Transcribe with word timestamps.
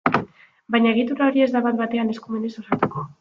Baina, 0.75 0.93
egitura 0.95 1.27
hori 1.27 1.45
ez 1.47 1.49
da 1.57 1.61
bat-batean 1.67 2.09
eskumenez 2.15 2.53
osatuko. 2.63 3.05